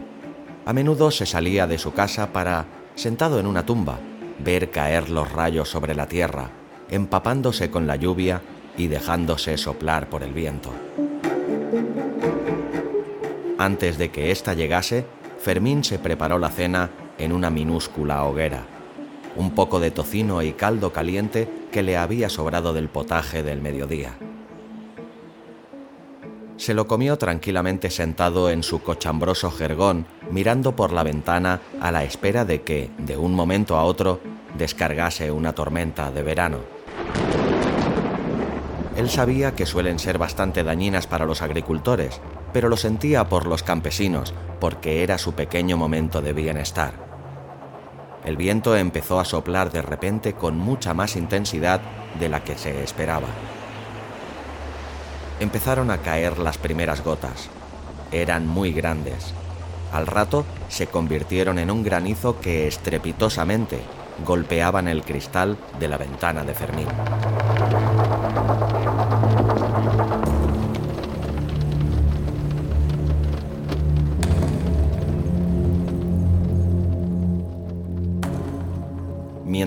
A 0.67 0.71
menudo 0.71 1.09
se 1.09 1.25
salía 1.25 1.65
de 1.65 1.79
su 1.79 1.93
casa 1.93 2.31
para, 2.31 2.67
sentado 2.93 3.39
en 3.39 3.47
una 3.47 3.65
tumba, 3.65 3.97
ver 4.37 4.69
caer 4.69 5.09
los 5.09 5.31
rayos 5.31 5.67
sobre 5.67 5.95
la 5.95 6.05
tierra, 6.05 6.51
empapándose 6.91 7.71
con 7.71 7.87
la 7.87 7.95
lluvia 7.95 8.43
y 8.77 8.85
dejándose 8.85 9.57
soplar 9.57 10.09
por 10.09 10.21
el 10.21 10.31
viento. 10.31 10.71
Antes 13.57 13.97
de 13.97 14.11
que 14.11 14.31
ésta 14.31 14.53
llegase, 14.53 15.05
Fermín 15.39 15.83
se 15.83 15.99
preparó 15.99 16.39
la 16.39 16.49
cena 16.49 16.89
en 17.17 17.31
una 17.31 17.49
minúscula 17.49 18.23
hoguera. 18.23 18.65
Un 19.35 19.51
poco 19.51 19.79
de 19.79 19.91
tocino 19.91 20.41
y 20.41 20.53
caldo 20.53 20.91
caliente 20.91 21.47
que 21.71 21.83
le 21.83 21.97
había 21.97 22.29
sobrado 22.29 22.73
del 22.73 22.89
potaje 22.89 23.43
del 23.43 23.61
mediodía. 23.61 24.17
Se 26.57 26.73
lo 26.73 26.87
comió 26.87 27.17
tranquilamente 27.17 27.89
sentado 27.89 28.49
en 28.49 28.63
su 28.63 28.81
cochambroso 28.81 29.51
jergón, 29.51 30.05
mirando 30.29 30.75
por 30.75 30.93
la 30.93 31.03
ventana 31.03 31.61
a 31.81 31.91
la 31.91 32.03
espera 32.03 32.45
de 32.45 32.61
que, 32.61 32.91
de 32.99 33.17
un 33.17 33.33
momento 33.33 33.75
a 33.75 33.83
otro, 33.83 34.21
descargase 34.57 35.31
una 35.31 35.53
tormenta 35.53 36.11
de 36.11 36.21
verano. 36.21 36.59
Él 38.95 39.09
sabía 39.09 39.55
que 39.55 39.65
suelen 39.65 39.97
ser 39.97 40.17
bastante 40.17 40.63
dañinas 40.63 41.07
para 41.07 41.25
los 41.25 41.41
agricultores, 41.41 42.21
pero 42.53 42.69
lo 42.69 42.77
sentía 42.77 43.27
por 43.27 43.47
los 43.47 43.63
campesinos, 43.63 44.33
porque 44.59 45.03
era 45.03 45.17
su 45.17 45.33
pequeño 45.33 45.77
momento 45.77 46.21
de 46.21 46.33
bienestar. 46.33 46.93
El 48.23 48.37
viento 48.37 48.77
empezó 48.77 49.19
a 49.19 49.25
soplar 49.25 49.71
de 49.71 49.81
repente 49.81 50.33
con 50.33 50.57
mucha 50.57 50.93
más 50.93 51.15
intensidad 51.15 51.81
de 52.19 52.29
la 52.29 52.43
que 52.43 52.57
se 52.57 52.83
esperaba. 52.83 53.27
Empezaron 55.39 55.89
a 55.91 55.97
caer 55.97 56.37
las 56.37 56.57
primeras 56.57 57.03
gotas. 57.03 57.49
Eran 58.11 58.47
muy 58.47 58.71
grandes. 58.71 59.33
Al 59.91 60.07
rato 60.07 60.45
se 60.69 60.87
convirtieron 60.87 61.59
en 61.59 61.69
un 61.69 61.83
granizo 61.83 62.39
que 62.39 62.67
estrepitosamente 62.67 63.79
golpeaban 64.25 64.87
el 64.87 65.03
cristal 65.03 65.57
de 65.79 65.87
la 65.87 65.97
ventana 65.97 66.43
de 66.43 66.53
Fermín. 66.53 66.87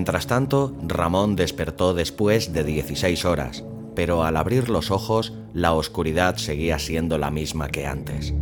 Mientras 0.06 0.28
tanto, 0.28 0.72
Ramón 0.86 1.34
despertó 1.34 1.92
después 1.92 2.52
de 2.52 2.62
16 2.62 3.24
horas, 3.24 3.64
pero 3.96 4.22
al 4.22 4.36
abrir 4.36 4.68
los 4.68 4.92
ojos, 4.92 5.32
la 5.52 5.72
oscuridad 5.72 6.36
seguía 6.36 6.78
siendo 6.78 7.18
la 7.18 7.32
misma 7.32 7.66
que 7.70 7.88
antes. 7.88 8.32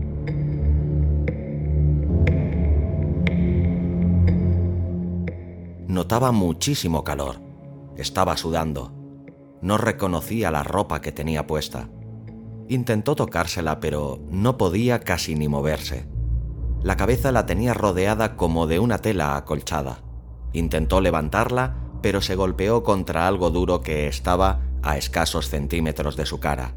Notaba 5.88 6.32
muchísimo 6.32 7.02
calor. 7.02 7.40
Estaba 7.96 8.36
sudando. 8.36 8.92
No 9.62 9.78
reconocía 9.78 10.50
la 10.50 10.64
ropa 10.64 11.00
que 11.00 11.12
tenía 11.12 11.46
puesta. 11.46 11.88
Intentó 12.68 13.16
tocársela, 13.16 13.80
pero 13.80 14.20
no 14.28 14.58
podía 14.58 15.00
casi 15.00 15.34
ni 15.34 15.48
moverse. 15.48 16.06
La 16.82 16.98
cabeza 16.98 17.32
la 17.32 17.46
tenía 17.46 17.72
rodeada 17.72 18.36
como 18.36 18.66
de 18.66 18.80
una 18.80 18.98
tela 18.98 19.38
acolchada. 19.38 20.03
Intentó 20.54 21.00
levantarla, 21.00 21.76
pero 22.00 22.22
se 22.22 22.36
golpeó 22.36 22.82
contra 22.84 23.26
algo 23.26 23.50
duro 23.50 23.80
que 23.80 24.06
estaba 24.06 24.60
a 24.82 24.96
escasos 24.96 25.48
centímetros 25.48 26.16
de 26.16 26.26
su 26.26 26.38
cara. 26.38 26.76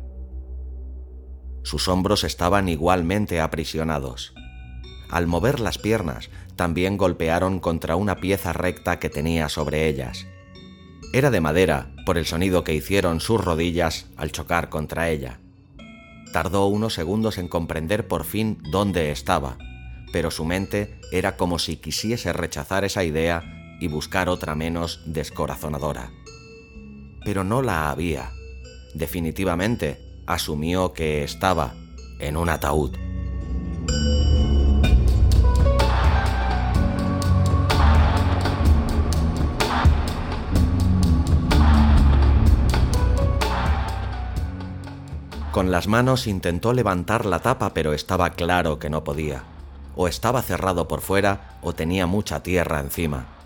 Sus 1.64 1.88
hombros 1.88 2.24
estaban 2.24 2.70
igualmente 2.70 3.40
aprisionados. 3.40 4.34
Al 5.10 5.28
mover 5.28 5.60
las 5.60 5.78
piernas, 5.78 6.30
también 6.56 6.98
golpearon 6.98 7.60
contra 7.60 7.96
una 7.96 8.16
pieza 8.16 8.52
recta 8.52 9.00
que 9.00 9.10
tenía 9.10 9.48
sobre 9.48 9.88
ellas. 9.88 10.26
Era 11.14 11.30
de 11.30 11.40
madera, 11.40 11.94
por 12.06 12.18
el 12.18 12.26
sonido 12.26 12.64
que 12.64 12.74
hicieron 12.74 13.20
sus 13.20 13.44
rodillas 13.44 14.08
al 14.18 14.32
chocar 14.32 14.70
contra 14.70 15.10
ella. 15.10 15.40
Tardó 16.34 16.66
unos 16.68 16.94
segundos 16.94 17.38
en 17.38 17.48
comprender 17.48 18.08
por 18.08 18.24
fin 18.24 18.58
dónde 18.72 19.12
estaba, 19.12 19.58
pero 20.12 20.32
su 20.32 20.46
mente 20.46 21.00
era 21.12 21.38
como 21.38 21.60
si 21.60 21.78
quisiese 21.78 22.34
rechazar 22.34 22.84
esa 22.86 23.04
idea 23.04 23.57
y 23.80 23.88
buscar 23.88 24.30
otra 24.30 24.56
menos 24.56 25.02
descorazonadora. 25.06 26.12
Pero 27.24 27.44
no 27.44 27.62
la 27.62 27.90
había. 27.90 28.32
Definitivamente, 28.94 30.22
asumió 30.26 30.94
que 30.94 31.24
estaba 31.24 31.74
en 32.20 32.38
un 32.38 32.50
ataúd. 32.50 32.96
Con 45.52 45.72
las 45.72 45.88
manos 45.88 46.28
intentó 46.28 46.72
levantar 46.72 47.26
la 47.26 47.40
tapa, 47.40 47.74
pero 47.74 47.94
estaba 47.94 48.30
claro 48.30 48.78
que 48.78 48.92
no 48.92 49.04
podía. 49.04 49.44
O 49.96 50.08
estaba 50.08 50.44
cerrado 50.44 50.88
por 50.88 51.02
fuera 51.02 51.58
o 51.64 51.74
tenía 51.74 52.06
mucha 52.06 52.44
tierra 52.44 52.80
encima. 52.80 53.37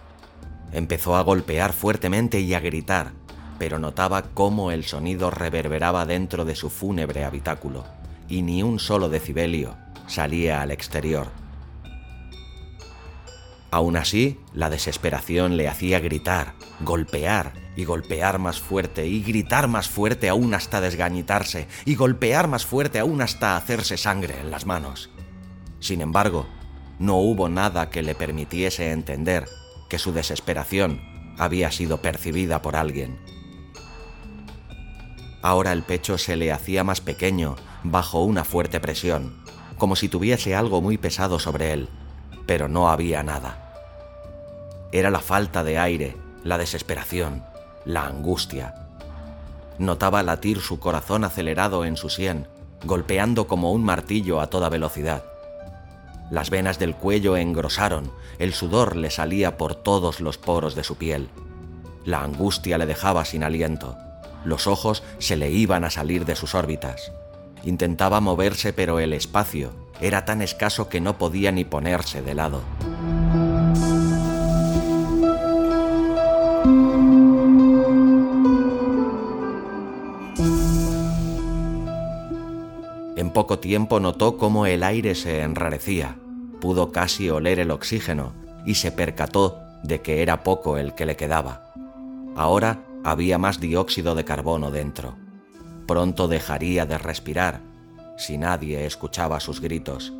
Empezó 0.74 1.16
a 1.16 1.22
golpear 1.22 1.74
fuertemente 1.74 2.40
y 2.40 2.54
a 2.54 2.60
gritar, 2.60 3.12
pero 3.60 3.78
notaba 3.78 4.24
cómo 4.34 4.72
el 4.72 4.86
sonido 4.86 5.30
reverberaba 5.30 6.06
dentro 6.06 6.46
de 6.46 6.56
su 6.56 6.70
fúnebre 6.70 7.26
habitáculo, 7.26 7.86
y 8.28 8.42
ni 8.42 8.64
un 8.64 8.80
solo 8.80 9.10
decibelio 9.10 9.76
salía 10.08 10.62
al 10.62 10.72
exterior. 10.72 11.28
Aún 13.70 13.98
así, 13.98 14.40
la 14.54 14.70
desesperación 14.70 15.58
le 15.58 15.68
hacía 15.68 16.00
gritar, 16.00 16.54
golpear 16.82 17.54
y 17.76 17.86
golpear 17.86 18.40
más 18.40 18.60
fuerte 18.60 19.08
y 19.08 19.22
gritar 19.22 19.68
más 19.68 19.88
fuerte 19.88 20.28
aún 20.28 20.54
hasta 20.54 20.82
desgañitarse 20.82 21.68
y 21.86 21.96
golpear 21.96 22.48
más 22.48 22.66
fuerte 22.66 23.00
aún 23.00 23.22
hasta 23.22 23.56
hacerse 23.56 23.98
sangre 23.98 24.40
en 24.42 24.52
las 24.52 24.66
manos. 24.66 25.10
Sin 25.80 26.02
embargo, 26.02 26.48
no 27.00 27.18
hubo 27.18 27.48
nada 27.48 27.90
que 27.90 28.04
le 28.04 28.14
permitiese 28.14 28.92
entender 28.92 29.48
que 29.92 30.00
su 30.00 30.14
desesperación 30.14 31.02
había 31.38 31.70
sido 31.70 31.98
percibida 31.98 32.62
por 32.62 32.78
alguien. 32.78 33.20
Ahora 35.42 35.74
el 35.74 35.84
pecho 35.84 36.18
se 36.18 36.38
le 36.38 36.54
hacía 36.54 36.86
más 36.86 37.02
pequeño, 37.02 37.58
bajo 37.84 38.24
una 38.24 38.46
fuerte 38.46 38.80
presión, 38.80 39.44
como 39.78 39.98
si 39.98 40.08
tuviese 40.08 40.56
algo 40.56 40.82
muy 40.82 40.98
pesado 40.98 41.40
sobre 41.40 41.74
él, 41.74 41.90
pero 42.46 42.70
no 42.70 42.90
había 42.90 43.22
nada. 43.22 43.74
Era 44.94 45.12
la 45.12 45.20
falta 45.20 45.62
de 45.62 45.78
aire, 45.78 46.16
la 46.46 46.58
desesperación, 46.58 47.44
la 47.84 48.06
angustia. 48.06 48.88
Notaba 49.78 50.24
latir 50.24 50.62
su 50.62 50.80
corazón 50.80 51.26
acelerado 51.26 51.84
en 51.84 51.98
su 51.98 52.08
sien, 52.08 52.48
golpeando 52.86 53.46
como 53.46 53.74
un 53.74 53.84
martillo 53.84 54.40
a 54.40 54.48
toda 54.48 54.70
velocidad. 54.70 55.26
Las 56.32 56.50
venas 56.50 56.80
del 56.80 56.96
cuello 56.96 57.36
engrosaron, 57.36 58.10
el 58.40 58.54
sudor 58.54 58.96
le 58.96 59.12
salía 59.12 59.58
por 59.58 59.76
todos 59.76 60.22
los 60.22 60.38
poros 60.38 60.76
de 60.76 60.86
su 60.86 60.96
piel. 60.96 61.30
La 62.06 62.24
angustia 62.24 62.78
le 62.78 62.86
dejaba 62.86 63.26
sin 63.26 63.44
aliento. 63.44 63.98
Los 64.46 64.66
ojos 64.66 65.04
se 65.20 65.36
le 65.36 65.52
iban 65.52 65.84
a 65.84 65.90
salir 65.90 66.24
de 66.24 66.38
sus 66.38 66.56
órbitas. 66.56 67.12
Intentaba 67.64 68.22
moverse 68.22 68.72
pero 68.72 69.00
el 69.00 69.12
espacio 69.12 69.74
era 70.00 70.24
tan 70.24 70.42
escaso 70.42 70.88
que 70.88 71.02
no 71.02 71.18
podía 71.18 71.52
ni 71.52 71.66
ponerse 71.66 72.22
de 72.22 72.34
lado. 72.34 72.62
En 83.18 83.30
poco 83.32 83.60
tiempo 83.60 84.00
notó 84.00 84.38
cómo 84.38 84.66
el 84.66 84.82
aire 84.82 85.14
se 85.14 85.42
enrarecía, 85.42 86.18
pudo 86.62 86.94
casi 86.94 87.30
oler 87.30 87.60
el 87.60 87.72
oxígeno 87.72 88.32
y 88.66 88.76
se 88.76 88.94
percató 88.94 89.60
de 89.84 90.02
que 90.02 90.22
era 90.22 90.44
poco 90.44 90.78
el 90.78 90.96
que 90.96 91.06
le 91.06 91.18
quedaba. 91.18 91.74
Ahora 92.38 92.86
había 93.04 93.38
más 93.38 93.60
dióxido 93.60 94.16
de 94.16 94.24
carbono 94.24 94.72
dentro. 94.72 95.16
Pronto 95.88 96.30
dejaría 96.30 96.86
de 96.86 96.98
respirar 96.98 97.62
si 98.18 98.38
nadie 98.38 98.86
escuchaba 98.86 99.40
sus 99.40 99.60
gritos. 99.60 100.14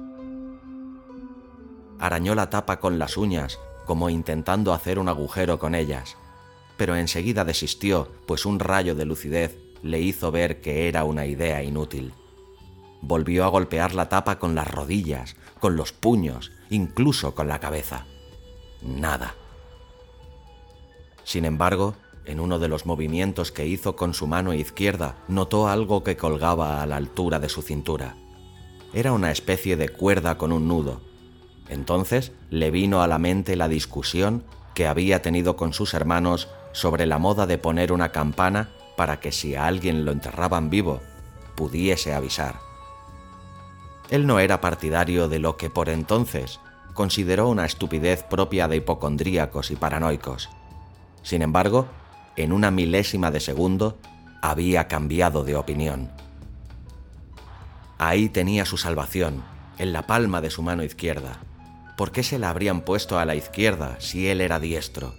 Arañó 2.00 2.34
la 2.36 2.50
tapa 2.50 2.80
con 2.80 2.98
las 2.98 3.16
uñas, 3.16 3.60
como 3.86 4.10
intentando 4.10 4.74
hacer 4.74 4.98
un 4.98 5.08
agujero 5.08 5.60
con 5.60 5.76
ellas, 5.76 6.18
pero 6.78 6.96
enseguida 6.96 7.46
desistió, 7.46 8.08
pues 8.26 8.46
un 8.46 8.60
rayo 8.60 8.96
de 8.96 9.06
lucidez 9.06 9.56
le 9.84 10.00
hizo 10.00 10.32
ver 10.32 10.62
que 10.62 10.88
era 10.88 11.04
una 11.04 11.28
idea 11.28 11.62
inútil. 11.62 12.14
Volvió 13.02 13.46
a 13.46 13.50
golpear 13.50 13.96
la 13.96 14.10
tapa 14.10 14.40
con 14.40 14.56
las 14.56 14.68
rodillas, 14.70 15.36
con 15.60 15.76
los 15.76 15.92
puños, 15.92 16.52
incluso 16.70 17.34
con 17.36 17.48
la 17.48 17.60
cabeza. 17.60 18.06
Nada. 18.82 19.36
Sin 21.24 21.46
embargo, 21.46 21.96
en 22.26 22.40
uno 22.40 22.60
de 22.60 22.68
los 22.68 22.86
movimientos 22.86 23.52
que 23.52 23.66
hizo 23.66 23.96
con 23.96 24.14
su 24.14 24.28
mano 24.28 24.54
izquierda, 24.54 25.16
notó 25.28 25.68
algo 25.68 26.04
que 26.04 26.18
colgaba 26.18 26.82
a 26.82 26.86
la 26.86 26.98
altura 26.98 27.40
de 27.40 27.50
su 27.50 27.62
cintura. 27.62 28.16
Era 28.94 29.12
una 29.14 29.32
especie 29.32 29.78
de 29.78 29.90
cuerda 29.90 30.38
con 30.38 30.52
un 30.52 30.68
nudo. 30.68 31.02
Entonces 31.70 32.32
le 32.50 32.70
vino 32.72 33.02
a 33.02 33.08
la 33.08 33.18
mente 33.18 33.56
la 33.56 33.68
discusión 33.68 34.44
que 34.74 34.88
había 34.88 35.22
tenido 35.22 35.56
con 35.56 35.74
sus 35.74 35.94
hermanos 35.94 36.50
sobre 36.74 37.06
la 37.06 37.18
moda 37.18 37.48
de 37.48 37.58
poner 37.58 37.92
una 37.92 38.12
campana 38.12 38.70
para 38.98 39.20
que 39.20 39.32
si 39.32 39.56
a 39.56 39.66
alguien 39.68 40.06
lo 40.06 40.12
enterraban 40.12 40.70
vivo, 40.70 41.02
pudiese 41.56 42.14
avisar. 42.14 42.71
Él 44.12 44.28
no 44.28 44.40
era 44.40 44.62
partidario 44.62 45.30
de 45.30 45.40
lo 45.40 45.58
que 45.58 45.70
por 45.70 45.90
entonces 45.90 46.60
consideró 46.94 47.48
una 47.48 47.66
estupidez 47.66 48.24
propia 48.24 48.68
de 48.68 48.76
hipocondríacos 48.76 49.72
y 49.72 49.78
paranoicos. 49.78 50.50
Sin 51.24 51.42
embargo, 51.42 51.88
en 52.36 52.52
una 52.52 52.72
milésima 52.72 53.32
de 53.32 53.40
segundo, 53.40 53.98
había 54.42 54.88
cambiado 54.90 55.46
de 55.46 55.56
opinión. 55.56 56.12
Ahí 57.98 58.28
tenía 58.28 58.66
su 58.66 58.78
salvación, 58.78 59.44
en 59.78 59.94
la 59.94 60.08
palma 60.08 60.42
de 60.42 60.50
su 60.50 60.62
mano 60.62 60.84
izquierda. 60.84 61.40
¿Por 61.96 62.12
qué 62.12 62.24
se 62.24 62.38
la 62.38 62.50
habrían 62.50 62.82
puesto 62.82 63.18
a 63.18 63.26
la 63.26 63.36
izquierda 63.36 63.96
si 64.00 64.28
él 64.28 64.42
era 64.42 64.60
diestro? 64.60 65.14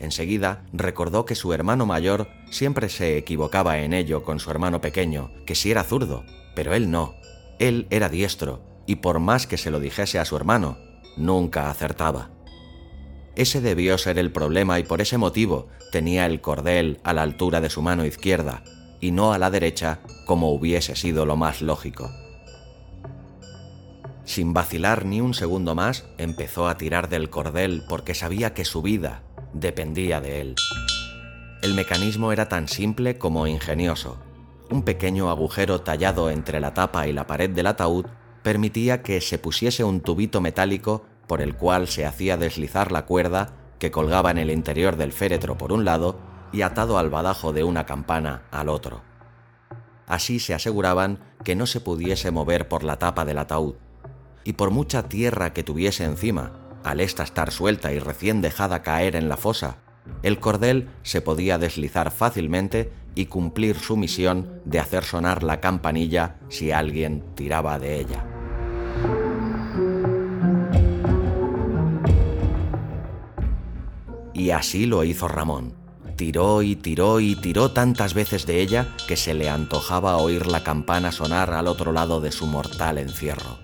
Enseguida 0.00 0.64
recordó 0.72 1.26
que 1.26 1.34
su 1.36 1.52
hermano 1.52 1.86
mayor 1.86 2.28
siempre 2.50 2.88
se 2.88 3.18
equivocaba 3.18 3.78
en 3.78 3.92
ello 3.92 4.24
con 4.24 4.40
su 4.40 4.50
hermano 4.50 4.80
pequeño, 4.80 5.30
que 5.46 5.54
sí 5.54 5.70
era 5.70 5.84
zurdo, 5.84 6.24
pero 6.54 6.74
él 6.74 6.90
no. 6.90 7.14
Él 7.58 7.86
era 7.90 8.08
diestro, 8.08 8.62
y 8.86 8.96
por 8.96 9.18
más 9.18 9.46
que 9.46 9.56
se 9.56 9.70
lo 9.70 9.80
dijese 9.80 10.18
a 10.18 10.24
su 10.24 10.36
hermano, 10.36 10.78
nunca 11.16 11.70
acertaba. 11.70 12.30
Ese 13.34 13.60
debió 13.60 13.98
ser 13.98 14.18
el 14.18 14.32
problema 14.32 14.78
y 14.78 14.84
por 14.84 15.00
ese 15.00 15.18
motivo 15.18 15.68
tenía 15.92 16.26
el 16.26 16.40
cordel 16.40 17.00
a 17.04 17.12
la 17.12 17.22
altura 17.22 17.60
de 17.60 17.70
su 17.70 17.82
mano 17.82 18.04
izquierda 18.04 18.62
y 19.00 19.10
no 19.10 19.32
a 19.32 19.38
la 19.38 19.50
derecha 19.50 20.00
como 20.26 20.50
hubiese 20.52 20.96
sido 20.96 21.26
lo 21.26 21.36
más 21.36 21.60
lógico. 21.60 22.10
Sin 24.24 24.52
vacilar 24.52 25.04
ni 25.04 25.20
un 25.20 25.34
segundo 25.34 25.74
más, 25.74 26.06
empezó 26.18 26.68
a 26.68 26.76
tirar 26.76 27.08
del 27.08 27.30
cordel 27.30 27.84
porque 27.88 28.14
sabía 28.14 28.54
que 28.54 28.64
su 28.64 28.82
vida 28.82 29.22
dependía 29.52 30.20
de 30.20 30.40
él. 30.40 30.54
El 31.62 31.74
mecanismo 31.74 32.32
era 32.32 32.48
tan 32.48 32.68
simple 32.68 33.18
como 33.18 33.46
ingenioso. 33.46 34.18
Un 34.68 34.82
pequeño 34.82 35.30
agujero 35.30 35.80
tallado 35.80 36.30
entre 36.30 36.58
la 36.60 36.74
tapa 36.74 37.06
y 37.06 37.12
la 37.12 37.26
pared 37.26 37.50
del 37.50 37.68
ataúd 37.68 38.06
permitía 38.42 39.02
que 39.02 39.20
se 39.20 39.38
pusiese 39.38 39.84
un 39.84 40.00
tubito 40.00 40.40
metálico 40.40 41.04
por 41.28 41.40
el 41.40 41.56
cual 41.56 41.88
se 41.88 42.04
hacía 42.04 42.36
deslizar 42.36 42.92
la 42.92 43.06
cuerda 43.06 43.52
que 43.78 43.90
colgaba 43.90 44.30
en 44.30 44.38
el 44.38 44.50
interior 44.50 44.96
del 44.96 45.12
féretro 45.12 45.56
por 45.56 45.72
un 45.72 45.84
lado 45.84 46.18
y 46.52 46.62
atado 46.62 46.98
al 46.98 47.10
badajo 47.10 47.52
de 47.52 47.64
una 47.64 47.86
campana 47.86 48.42
al 48.50 48.68
otro. 48.68 49.02
Así 50.06 50.38
se 50.38 50.54
aseguraban 50.54 51.18
que 51.44 51.56
no 51.56 51.66
se 51.66 51.80
pudiese 51.80 52.30
mover 52.30 52.68
por 52.68 52.84
la 52.84 52.98
tapa 52.98 53.24
del 53.24 53.38
ataúd, 53.38 53.74
y 54.44 54.52
por 54.54 54.70
mucha 54.70 55.08
tierra 55.08 55.52
que 55.52 55.64
tuviese 55.64 56.04
encima, 56.04 56.52
al 56.84 57.00
esta 57.00 57.24
estar 57.24 57.50
suelta 57.50 57.92
y 57.92 57.98
recién 57.98 58.40
dejada 58.40 58.82
caer 58.82 59.16
en 59.16 59.28
la 59.28 59.36
fosa, 59.36 59.78
el 60.22 60.40
cordel 60.40 60.88
se 61.02 61.20
podía 61.20 61.58
deslizar 61.58 62.10
fácilmente 62.10 62.90
y 63.14 63.26
cumplir 63.26 63.76
su 63.76 63.96
misión 63.96 64.60
de 64.64 64.78
hacer 64.78 65.04
sonar 65.04 65.42
la 65.42 65.60
campanilla 65.60 66.36
si 66.48 66.72
alguien 66.72 67.24
tiraba 67.34 67.78
de 67.78 68.00
ella. 68.00 68.24
Y 74.34 74.50
así 74.50 74.86
lo 74.86 75.02
hizo 75.02 75.28
Ramón. 75.28 75.74
Tiró 76.16 76.62
y 76.62 76.76
tiró 76.76 77.20
y 77.20 77.36
tiró 77.36 77.72
tantas 77.72 78.14
veces 78.14 78.46
de 78.46 78.60
ella 78.60 78.88
que 79.08 79.16
se 79.16 79.34
le 79.34 79.48
antojaba 79.48 80.16
oír 80.16 80.46
la 80.46 80.62
campana 80.62 81.12
sonar 81.12 81.52
al 81.52 81.68
otro 81.68 81.92
lado 81.92 82.20
de 82.20 82.32
su 82.32 82.46
mortal 82.46 82.98
encierro. 82.98 83.58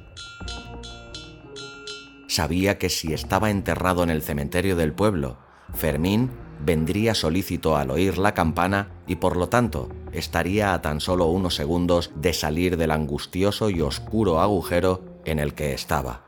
Sabía 2.26 2.78
que 2.78 2.88
si 2.88 3.12
estaba 3.12 3.50
enterrado 3.50 4.02
en 4.02 4.10
el 4.10 4.22
cementerio 4.22 4.76
del 4.76 4.94
pueblo, 4.94 5.38
Fermín 5.74 6.30
vendría 6.64 7.14
solícito 7.14 7.76
al 7.76 7.90
oír 7.90 8.18
la 8.18 8.34
campana 8.34 8.90
y 9.06 9.16
por 9.16 9.36
lo 9.36 9.48
tanto 9.48 9.88
estaría 10.12 10.74
a 10.74 10.82
tan 10.82 11.00
solo 11.00 11.26
unos 11.26 11.54
segundos 11.54 12.10
de 12.14 12.32
salir 12.32 12.76
del 12.76 12.90
angustioso 12.90 13.70
y 13.70 13.80
oscuro 13.80 14.40
agujero 14.40 15.02
en 15.24 15.38
el 15.38 15.54
que 15.54 15.72
estaba. 15.72 16.24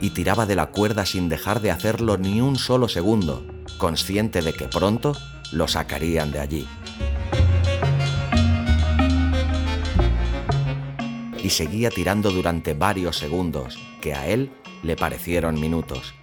Y 0.00 0.10
tiraba 0.10 0.46
de 0.46 0.56
la 0.56 0.66
cuerda 0.66 1.06
sin 1.06 1.28
dejar 1.28 1.60
de 1.60 1.70
hacerlo 1.70 2.16
ni 2.16 2.40
un 2.40 2.56
solo 2.56 2.88
segundo, 2.88 3.46
consciente 3.78 4.42
de 4.42 4.52
que 4.52 4.66
pronto 4.66 5.16
lo 5.52 5.68
sacarían 5.68 6.32
de 6.32 6.40
allí. 6.40 6.68
Y 11.42 11.50
seguía 11.50 11.90
tirando 11.90 12.30
durante 12.30 12.74
varios 12.74 13.18
segundos, 13.18 13.78
que 14.00 14.14
a 14.14 14.26
él 14.26 14.50
le 14.82 14.96
parecieron 14.96 15.60
minutos. 15.60 16.14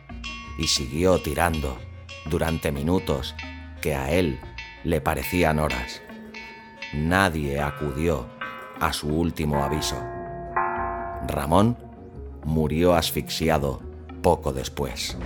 Y 0.57 0.67
siguió 0.67 1.19
tirando 1.19 1.77
durante 2.25 2.71
minutos, 2.71 3.35
que 3.81 3.95
a 3.95 4.11
él 4.11 4.39
le 4.83 5.01
parecían 5.01 5.59
horas. 5.59 6.01
Nadie 6.93 7.61
acudió 7.61 8.27
a 8.79 8.93
su 8.93 9.07
último 9.07 9.63
aviso. 9.63 10.01
Ramón 11.27 11.77
murió 12.43 12.95
asfixiado 12.95 13.81
poco 14.21 14.53
después. 14.53 15.17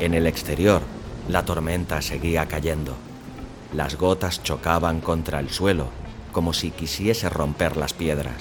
En 0.00 0.14
el 0.14 0.26
exterior, 0.26 0.82
la 1.28 1.44
tormenta 1.44 2.02
seguía 2.02 2.46
cayendo. 2.46 2.96
Las 3.72 3.96
gotas 3.96 4.42
chocaban 4.42 5.00
contra 5.00 5.38
el 5.38 5.50
suelo, 5.50 5.88
como 6.32 6.52
si 6.52 6.70
quisiese 6.70 7.28
romper 7.28 7.76
las 7.76 7.92
piedras. 7.92 8.36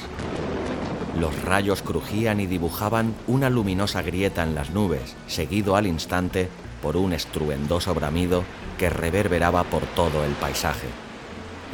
Los 1.20 1.44
rayos 1.44 1.82
crujían 1.82 2.40
y 2.40 2.48
dibujaban 2.48 3.14
una 3.28 3.50
luminosa 3.50 4.02
grieta 4.02 4.42
en 4.44 4.56
las 4.56 4.72
nubes, 4.72 5.16
seguido 5.28 5.76
al 5.76 5.86
instante 5.86 6.50
por 6.82 6.98
un 6.98 7.14
estruendoso 7.14 7.94
bramido 7.94 8.44
que 8.78 8.90
reverberaba 8.90 9.64
por 9.66 9.84
todo 9.84 10.24
el 10.24 10.32
paisaje. 10.32 10.88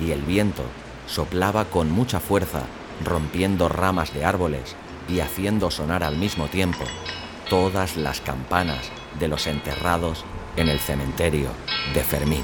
Y 0.01 0.11
el 0.11 0.21
viento 0.23 0.63
soplaba 1.07 1.65
con 1.65 1.91
mucha 1.91 2.19
fuerza, 2.19 2.63
rompiendo 3.03 3.69
ramas 3.69 4.13
de 4.13 4.25
árboles 4.25 4.75
y 5.07 5.19
haciendo 5.19 5.71
sonar 5.71 6.03
al 6.03 6.17
mismo 6.17 6.47
tiempo 6.47 6.83
todas 7.49 7.95
las 7.95 8.21
campanas 8.21 8.89
de 9.19 9.27
los 9.27 9.47
enterrados 9.47 10.25
en 10.57 10.69
el 10.69 10.79
cementerio 10.79 11.49
de 11.93 12.03
Fermín. 12.03 12.43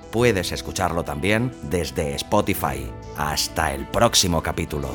Puedes 0.11 0.51
escucharlo 0.51 1.03
también 1.03 1.51
desde 1.63 2.15
Spotify. 2.15 2.91
Hasta 3.17 3.73
el 3.73 3.87
próximo 3.87 4.43
capítulo. 4.43 4.89